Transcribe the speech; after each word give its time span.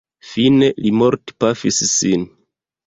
Fine 0.29 0.69
li 0.85 0.93
mortpafis 1.03 1.85
sin. 1.95 2.29